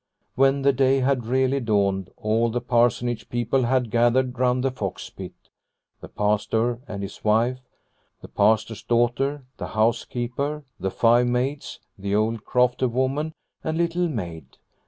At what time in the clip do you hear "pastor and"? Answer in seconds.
6.09-7.03